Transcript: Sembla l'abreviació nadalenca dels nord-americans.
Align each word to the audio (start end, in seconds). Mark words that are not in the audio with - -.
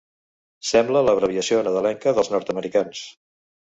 Sembla 0.69 1.03
l'abreviació 1.09 1.61
nadalenca 1.69 2.17
dels 2.19 2.35
nord-americans. 2.37 3.09